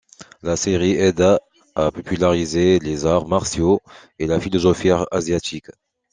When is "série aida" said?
0.57-1.39